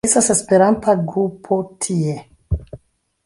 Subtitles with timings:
[0.07, 2.17] Estas esperanta grupo tie.